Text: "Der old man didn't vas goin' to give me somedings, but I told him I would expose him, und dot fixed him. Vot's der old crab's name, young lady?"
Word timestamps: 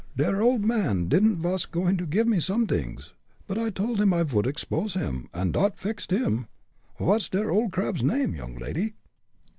"Der 0.17 0.41
old 0.41 0.65
man 0.65 1.07
didn't 1.07 1.35
vas 1.43 1.67
goin' 1.67 1.95
to 1.97 2.07
give 2.07 2.27
me 2.27 2.39
somedings, 2.39 3.13
but 3.45 3.59
I 3.59 3.69
told 3.69 4.01
him 4.01 4.15
I 4.15 4.23
would 4.23 4.47
expose 4.47 4.95
him, 4.95 5.29
und 5.31 5.51
dot 5.53 5.77
fixed 5.77 6.09
him. 6.09 6.47
Vot's 6.99 7.29
der 7.29 7.51
old 7.51 7.71
crab's 7.71 8.01
name, 8.01 8.33
young 8.33 8.55
lady?" 8.55 8.95